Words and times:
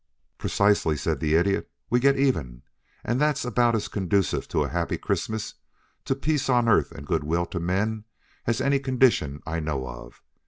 "Precisely," 0.39 0.97
said 0.97 1.19
the 1.19 1.35
Idiot. 1.35 1.69
"We 1.91 1.99
get 1.99 2.17
even 2.17 2.63
and 3.03 3.21
that's 3.21 3.45
about 3.45 3.75
as 3.75 3.87
conducive 3.87 4.47
to 4.47 4.63
a 4.63 4.69
happy 4.69 4.97
Christmas, 4.97 5.53
to 6.05 6.15
Peace 6.15 6.49
on 6.49 6.67
Earth 6.67 6.91
and 6.91 7.05
Good 7.05 7.23
will 7.23 7.45
to 7.45 7.59
men, 7.59 8.05
as 8.47 8.61
any 8.61 8.79
condition 8.79 9.43
I 9.45 9.59
know 9.59 9.85
of. 9.87 10.23